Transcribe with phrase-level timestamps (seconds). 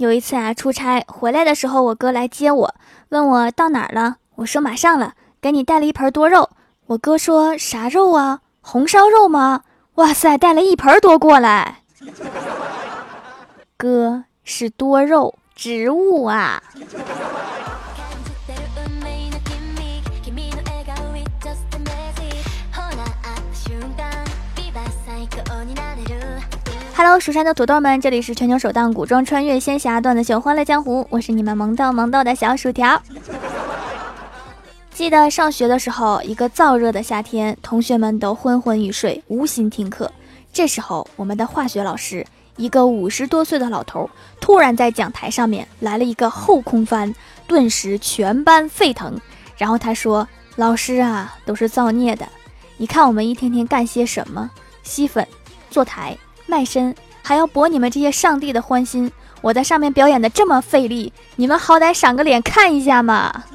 [0.00, 2.74] 有一次啊，出差回来的时候，我哥来接我，
[3.10, 4.16] 问我到哪儿了。
[4.36, 6.48] 我说马上了，给你带了一盆多肉。
[6.86, 8.40] 我哥说啥肉啊？
[8.62, 9.64] 红烧肉吗？
[9.96, 11.82] 哇塞，带了一盆多过来。
[13.76, 16.62] 哥是多肉植物啊。
[27.02, 33.00] Hello，蜀山的土豆们，这里是全球首档古装穿越仙侠段子秀《欢乐江湖》，我是你们萌逗萌逗的小薯条。
[34.92, 40.12] 记得上学的时候，一个燥热的夏天，同学们都昏昏欲睡，无心听课。
[40.52, 42.22] 这时候，我们的化学老师，
[42.56, 47.14] 一个五十多岁的老头，突然在讲台上面来了一个后空翻，
[47.46, 49.18] 顿时全班沸腾。
[49.56, 52.28] 然后他说：“老师啊，都是造孽的！
[52.76, 54.50] 你看我们一天天干些什么？
[54.82, 55.26] 吸粉、
[55.70, 56.14] 坐台。”
[56.50, 59.08] 卖身还要博你们这些上帝的欢心，
[59.40, 63.44] 我在上面表演的这么费力，你们好歹赏个脸看一下嘛！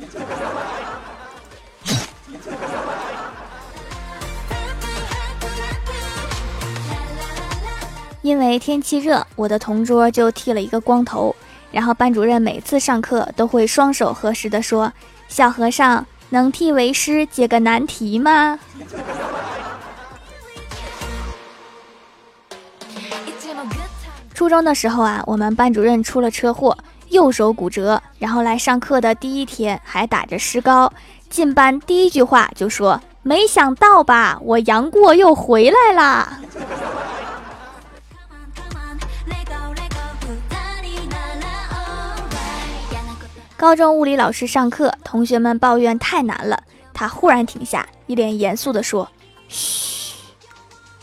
[8.22, 11.36] 因为天气热，我的同桌就剃了一个光头，
[11.72, 14.94] 然后班主任每次上课都会双手合十的说
[15.28, 18.58] ：“小和尚能替为师解个难题吗？”
[24.36, 30.92] 初中的时候啊，我们班主任出了车祸，右手骨折，然后来上课的第一天还打着石膏，
[31.30, 36.38] 进班第一句话就说：“没想到吧，我杨过又回来啦！”
[43.56, 46.62] 高中物理老师上课，同学们抱怨太难了，
[46.94, 49.10] 他忽然停下，一脸严肃地说
[49.48, 50.14] ：“嘘，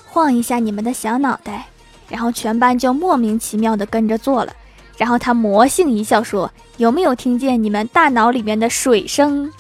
[0.06, 1.68] 晃一下你们的小脑袋。”
[2.08, 4.52] 然后全班就莫名其妙的跟着做了，
[4.96, 9.50] 然后他魔性一笑说：“有没有听见你们大脑里面的水声？”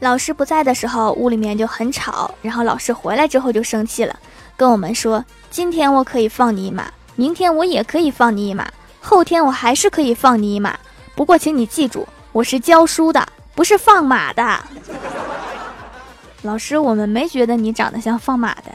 [0.00, 2.28] 老师不在的时候，屋里面就很吵。
[2.42, 4.18] 然后老师回来之后就生气了，
[4.56, 8.68] 跟我们说：“今天我可以放你一马，明天我也可以放你一马，
[9.00, 10.76] 后天我还是可以放你一马。
[11.14, 13.24] 不过请你记住，我是教书的。”
[13.54, 14.60] 不是放马的，
[16.42, 18.72] 老师，我们没觉得你长得像放马的。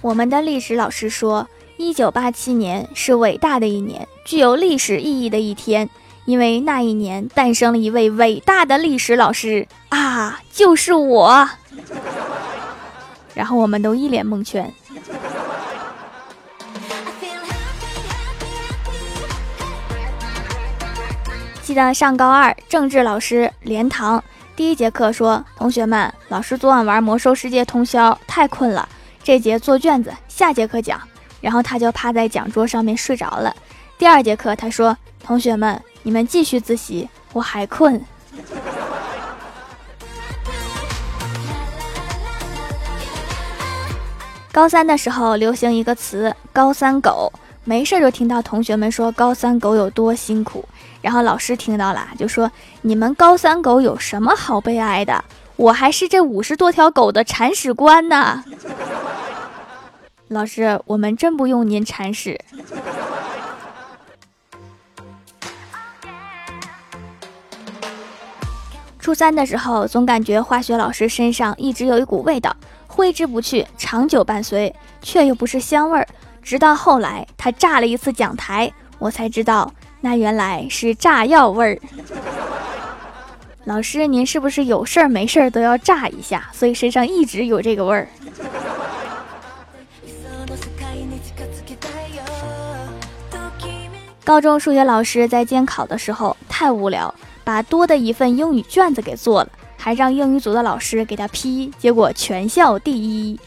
[0.00, 1.48] 我们的历史老师说，
[1.78, 5.88] 一九八七年是伟大的一年，具有历史意义的一天，
[6.26, 11.48] 因为那一年诞生了一位伟大的历史老师啊，就是我。
[13.34, 14.72] 然后我们都一脸蒙圈。
[21.64, 24.22] 记得上高二，政治老师连堂
[24.54, 28.86] 第一节课说：“同学们，老师昨晚玩魔兽世界通宵，太困了，
[29.22, 31.00] 这节做卷子，下节课讲。”
[31.40, 33.56] 然后他就趴在讲桌上面睡着了。
[33.96, 34.94] 第二节课他说
[35.24, 37.98] ：“同学们，你们继续自习，我还困。”
[44.52, 47.32] 高三的时候流行一个词“高三狗”，
[47.64, 50.62] 没事就听到同学们说高三狗有多辛苦。
[51.04, 52.50] 然后老师听到了，就说
[52.80, 55.22] ：“你们高三狗有什么好悲哀的？
[55.54, 58.42] 我还是这五十多条狗的铲屎官呢。
[60.28, 62.40] ”老师，我们真不用您铲屎。
[68.98, 76.08] 初三的时候，总感觉化学老师身上一直有一股味道，挥之不去，长久伴随，却又不是香味儿。
[76.42, 79.70] 直到后来，他炸了一次讲台，我才知道。
[80.04, 81.80] 那原来是炸药味儿。
[83.64, 88.06] 老师，您是不是有事儿没事儿都要炸一下，所以身上一直有这个味儿？
[94.22, 99.48] 高中数学老师在监考的时候太无聊，把多的一份英语卷子给做了，
[99.78, 103.40] 还让英语组的老师给他批，结果全校第一。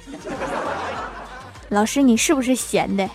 [1.70, 3.08] 老师，你是不是闲的？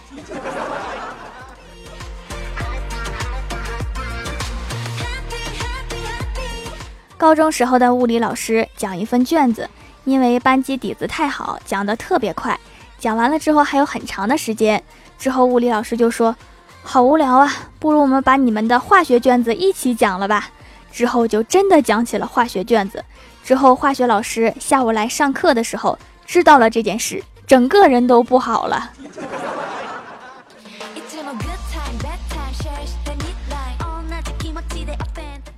[7.22, 9.70] 高中时候的物理老师讲一份卷子，
[10.02, 12.58] 因为班级底子太好，讲得特别快。
[12.98, 14.82] 讲完了之后还有很长的时间，
[15.20, 16.34] 之后物理老师就说
[16.82, 17.48] ：“好无聊啊，
[17.78, 20.50] 不如我们把你们的化学卷子一起讲了吧。”
[20.90, 23.04] 之后就真的讲起了化学卷子。
[23.44, 25.96] 之后化学老师下午来上课的时候
[26.26, 28.90] 知道了这件事，整个人都不好了。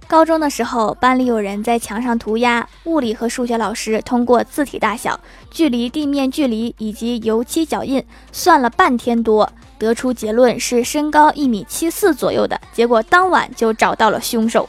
[0.07, 5.19] 高中的时候，班里有人在墙上涂鸦，物理和数学老师通过字体大小、
[5.51, 12.61] 距离地面距离以及油漆脚印算了半天多，得出结论是身高一米七四左右的。
[12.73, 14.69] 结果当晚就找到了凶手。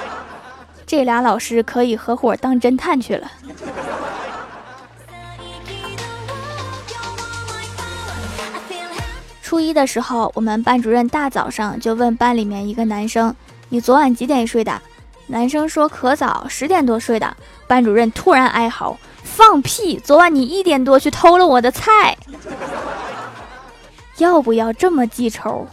[0.84, 3.30] 这俩老师可以合伙当侦探去了。
[9.42, 13.34] 初一的时候，我们班主任大早上就问班里面一个男生。
[13.72, 14.82] 你昨晚几点睡的？
[15.28, 17.36] 男生说可早，十点多睡的。
[17.68, 19.96] 班主任突然哀嚎：“放屁！
[19.96, 22.18] 昨晚你一点多去偷了我的菜，
[24.18, 25.68] 要不要这么记仇？”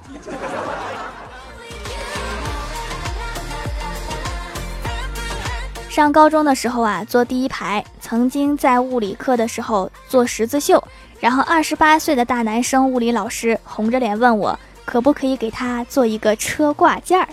[5.89, 10.87] 上高中的时候啊，坐第一排，曾经在物理课的时候做十字绣，
[11.19, 14.59] 然后二十八岁的大男生物理老师红着脸问我。
[14.85, 17.27] 可不可以给他做一个车挂件儿？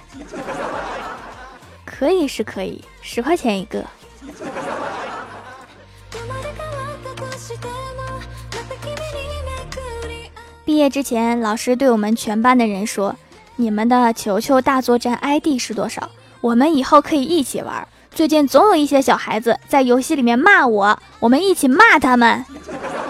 [2.05, 3.83] 可以是可以，十块钱一个。
[10.67, 13.17] 毕业之前，老师对我们全班的人说
[13.57, 16.11] ：“你们的球球大作战 ID 是多少？
[16.43, 17.89] 我们以后可以一起玩。
[18.11, 22.45] 最近总有一些小孩子在游戏里面骂我，我们一起骂他们。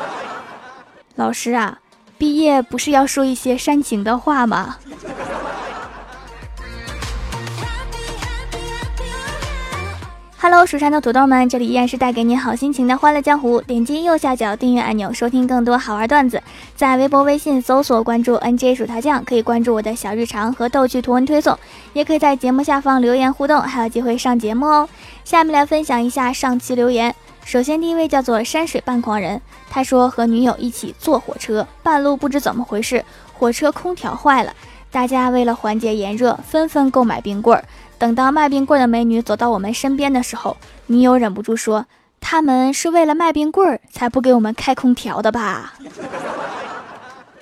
[1.16, 1.80] ”老师啊。
[2.16, 4.76] 毕业不是要说一些煽情的话吗
[10.54, 13.60] ？Hello，蜀山的土豆们，这里依然是带给你好心情的欢乐江湖。
[13.60, 16.40] 点击右下角订阅按钮，收听更多好玩段子。
[16.76, 21.58] 在微博、微信搜索关注 NJ 薯条酱，可以关注我的小日常和逗趣图文推送，
[21.92, 24.88] 也可以在节目下方留言互动，还有机会上节目哦。
[25.24, 27.12] 下面来分享一下上期留言。
[27.44, 34.52] 首先，第一位叫做山水半狂人，他说和女友一起坐火车，半路不知怎么回事，火车空调坏了，
[34.92, 37.64] 大家为了缓解炎热，纷纷购买冰棍儿。
[38.04, 40.58] 等到卖冰棍的美女走到我们身边的时候，
[40.88, 41.86] 女友忍不住说
[42.20, 45.72] ：“他们是为了卖冰棍才不给我们开空调的吧？”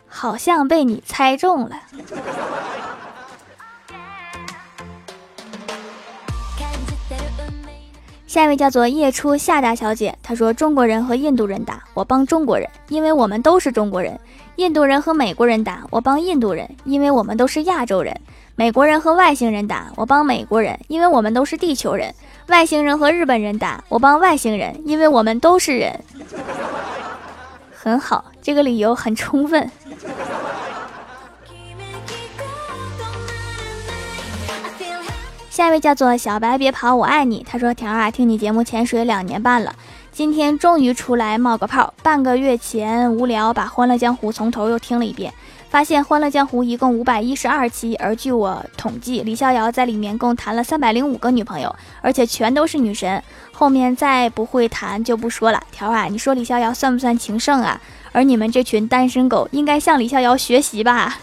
[0.06, 1.72] 好像被你猜中了。
[8.32, 14.14] 下一位叫做夜初夏大小姐，她说：“中国人和印度人打，我帮中国人，因为我们都是中国人；
[14.56, 18.14] 印度人和美国人打，我帮印度人，因为我们都是亚洲人；
[18.56, 22.10] 美国人和外星人打，我帮美国人，因为我们都是地球人；
[22.46, 26.00] 外星人和日本人打，我帮外星人，因为我们都是人。”
[27.76, 29.70] 很好，这个理由很充分。
[35.52, 37.44] 下一位叫做小白，别跑，我爱你。
[37.46, 39.74] 他说：“条啊，听你节目潜水两年半了，
[40.10, 41.92] 今天终于出来冒个泡。
[42.02, 45.30] 半个月前无聊，把《欢乐江湖》从头又听了一遍，
[45.68, 53.22] 发现《欢乐江湖》一共五百一十二期，而据我统计，李逍遥在里面共谈了三百零五个女朋友，而且全都是女神。
[53.52, 55.62] 后面再不会谈就不说了。
[55.70, 57.78] 条啊，你说李逍遥算不算情圣啊？
[58.12, 61.18] 而你们这群单身狗应该向李逍遥学习吧。”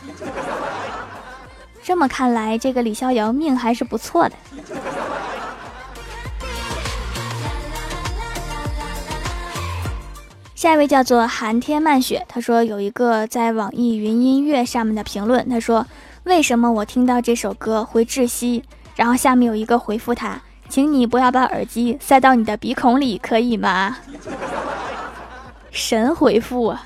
[1.90, 4.36] 这么看来，这个李逍遥命还是不错的。
[10.54, 15.84] 下一位叫做寒天漫雪，他说有一个在网易云音乐上面的评论，他说
[16.26, 18.64] 为什么我听到这首歌会窒息？
[18.96, 23.98] 然后下面有一个回复他，请你不要把耳机塞到你的鼻孔里，可以吗？
[25.72, 26.86] 神回复啊！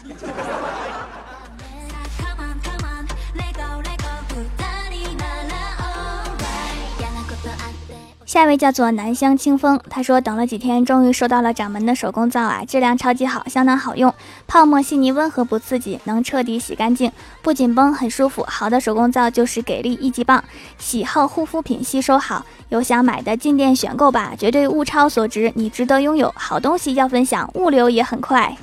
[8.33, 14.11] 下一位叫做南乡清风，他说等了几天，终于收到了掌门的手工皂啊，质量超级好，相当好用，
[14.47, 17.11] 泡沫细腻，温和不刺激，能彻底洗干净，
[17.43, 18.43] 不紧绷，很舒服。
[18.49, 20.43] 好的手工皂就是给力一级棒，
[20.79, 26.33] 喜好护肤品吸收好，有想买的进店选购吧，绝对物超所值，你值得拥有。
[26.35, 28.57] 好东西要分享，物流也很快。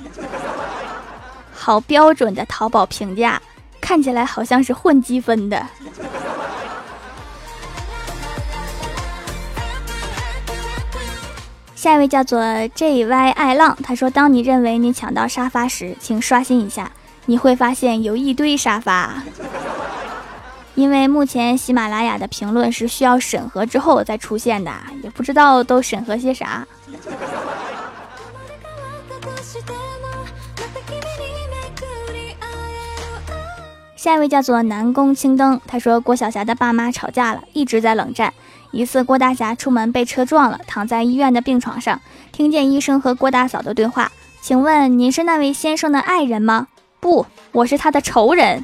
[1.53, 3.41] 好标准的淘宝评价，
[3.79, 5.65] 看起来好像是混积分的。
[11.81, 16.91] 下一位叫做 JY 爱浪，他说：“当你认为你抢到沙发时，请刷新一下，
[17.25, 19.23] 你会发现有一堆沙发。
[20.75, 24.71] 因为目前喜马拉雅的评论是需要审核之后再出现的，
[25.01, 26.67] 也不知道都审核些啥。”
[33.95, 38.31] 下一位叫做南宫青灯，他说：“郭晓霞的爸妈吵架了，一直在冷战。”
[38.71, 41.99] 一次，郭大侠出门被车撞了，躺在医院的病床上，
[42.31, 44.11] 听见医生和郭大嫂的对话，
[44.41, 46.67] 请问您是那位先生的爱人吗？
[46.99, 48.63] 不，我是他的仇人。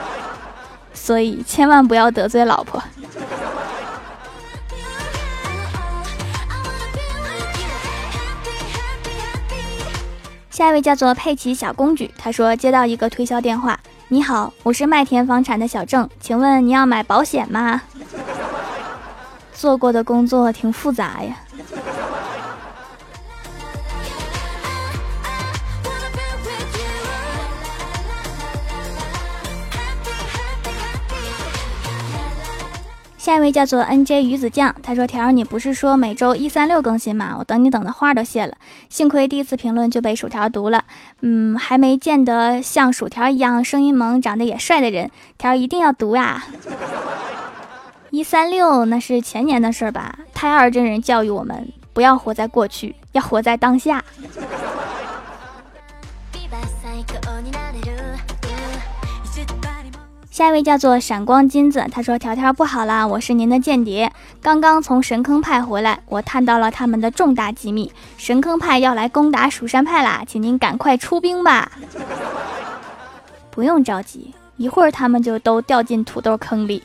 [0.94, 2.82] 所以千万不要得罪老婆。
[10.50, 17.82] 下一位叫做佩奇小公举，他说接到一个推销电话，你好，我是麦田房产的小郑，请问你要买保险吗？
[19.58, 21.36] 做过的工作挺复杂呀。
[33.18, 37.34] 下一位叫做 N J 鱼子酱，他说：“条儿，你不是说每周一三六更新吗？
[37.38, 38.54] 我等你等的话都谢了。
[38.88, 40.84] 幸亏第一次评论就被薯条读了。
[41.20, 46.46] 嗯，还没见得像薯条一样声音萌、长得也帅的人，条儿一定要读啊！
[48.10, 50.18] 一三六那是前年的事儿吧？
[50.32, 54.02] 太二真人教育我们，不要活在过去，要活在当下。”
[60.30, 64.10] 下一位叫做闪光金子，他说：“条条不好啦，我是您的间谍，
[64.40, 71.72] 刚刚从神坑派回来，我探到了他们的重大机密，神坑派要来攻打蜀山派啦，请您赶快出兵吧。
[73.50, 76.82] 不用着急，一会儿他们就都掉进土豆坑里。”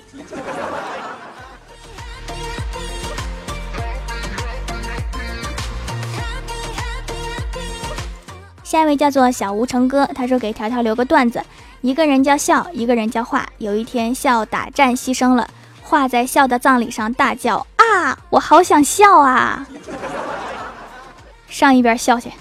[8.73, 11.39] 下一位叫做小吴成哥，他说：“给条条留个段子。”
[11.81, 13.47] 一个人叫笑，一个人叫画。
[13.59, 15.47] 有一天，笑打战牺牲了，
[15.83, 19.67] 画在笑的葬礼上大叫：“啊，我好想笑啊！”
[21.47, 22.31] 上一边笑去。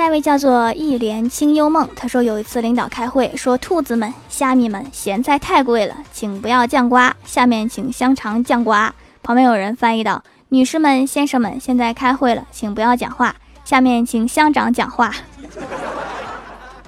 [0.00, 10.24] 下一位叫做一帘清幽梦，他说有一次领导开会说：“兔子们、虾米们，咸菜太贵了，请不要酱瓜，下面请香肠酱瓜。”旁边有人翻译道。
[10.48, 13.36] 女士们、先生们，现在开会了，请不要讲话。
[13.62, 15.14] 下面请乡长讲话。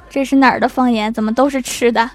[0.09, 1.13] 这是哪儿的方言？
[1.13, 2.11] 怎么都是吃的？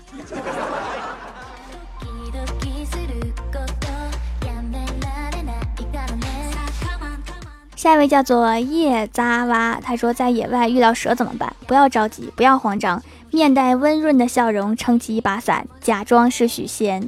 [7.87, 11.55] 下一位叫做叶扎哇，他说在野外遇到蛇怎么办？
[11.65, 13.01] 不要着急，不要慌张，
[13.31, 17.07] 面带温润的笑容，撑起一把伞，假装是许仙。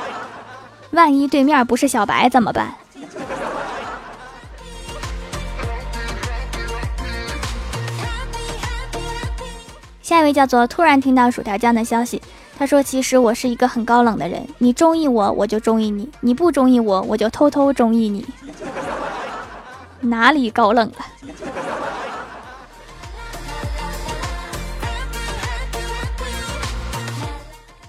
[0.92, 2.74] 万一对面不是小白怎么办？
[10.02, 12.20] 下一位叫做突然听到薯条酱的消息，
[12.58, 18.26] 他说：“其实我是一个很高冷的人，你中意我我就中意你，你不中意我我就偷偷中意你，
[20.00, 20.96] 哪里高冷了？”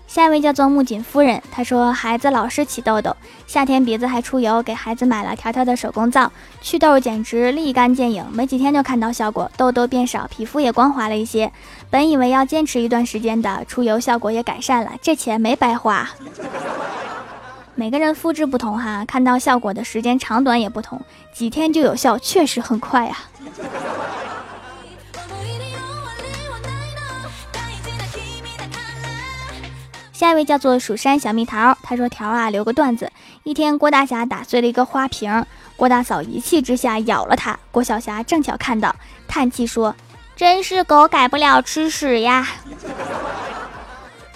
[0.08, 3.16] 下一位叫做木槿夫人，她说孩子老是起痘痘，
[3.48, 6.30] 夏天鼻子还出油，给孩子买了条条的手工皂，
[6.62, 11.50] 祛痘简直立竿见影，没几天就看到效果，痘痘变少，皮肤也光滑了一些。
[11.90, 16.10] 本以为要坚持一段时间的，出油效果也改善了，这钱没白花。
[17.80, 23.18] 每个人肤质不同哈，看到效果的时间长短也不同，几天就有效，确实很快啊。
[30.12, 33.10] 下一位叫做蜀山小蜜桃，他说：“条啊，留个段子。
[33.44, 35.46] 一天，郭大侠打碎了一个花瓶，
[35.78, 37.58] 郭大嫂一气之下咬了他。
[37.72, 38.94] 郭小霞正巧看到，
[39.26, 39.96] 叹气说
[40.36, 42.46] ：‘真是狗改不了吃屎呀！’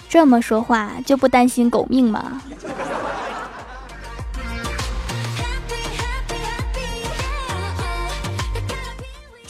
[0.08, 2.40] 这么说话就不担心狗命吗？”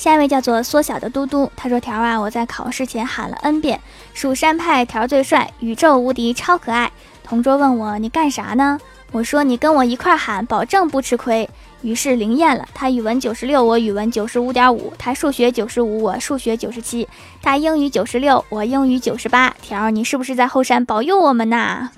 [0.05, 3.81] 下一位叫做缩小的嘟嘟，他说：“条啊，我在考试前喊了 n 遍，
[4.13, 6.93] 蜀山派条最帅，宇宙无敌，超可爱。”
[7.25, 8.79] 同桌问我：“你干啥呢？”
[9.13, 11.49] 我说：“你跟我一块喊，保证不吃亏。”
[11.81, 17.09] 于是灵验了，他语文九十六，我语文九十五点五；他数学九十五，我数学九十七；
[17.41, 19.55] 他英语九十六，我英语九十八。
[19.63, 21.89] 条，你是不是在后山保佑我们呐？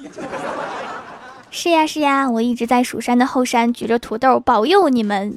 [1.50, 5.36] 是呀是呀，我一直在蜀山的后山举着土豆保佑你们。